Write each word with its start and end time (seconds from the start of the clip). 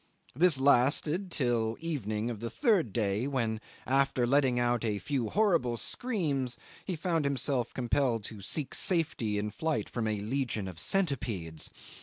This 0.35 0.59
lasted 0.59 1.29
till 1.29 1.75
the 1.75 1.87
evening 1.87 2.31
of 2.31 2.39
the 2.39 2.49
third 2.49 2.91
day, 2.91 3.27
when, 3.27 3.61
after 3.85 4.25
letting 4.25 4.57
out 4.59 4.83
a 4.83 4.97
few 4.97 5.29
horrible 5.29 5.77
screams, 5.77 6.57
he 6.83 6.95
found 6.95 7.23
himself 7.23 7.71
compelled 7.71 8.23
to 8.23 8.41
seek 8.41 8.73
safety 8.73 9.37
in 9.37 9.51
flight 9.51 9.87
from 9.87 10.07
a 10.07 10.19
legion 10.21 10.67
of 10.67 10.79
centipedes. 10.79 11.69